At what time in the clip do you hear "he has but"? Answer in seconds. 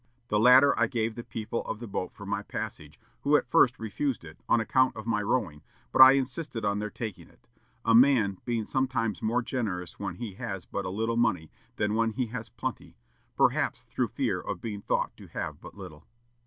10.15-10.85